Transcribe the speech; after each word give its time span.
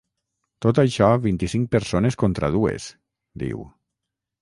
“Tot 0.65 0.81
això 0.83 1.09
vint-i-cinc 1.27 1.69
persones 1.77 2.19
contra 2.25 2.53
dues”, 2.59 2.91
diu. 3.47 3.67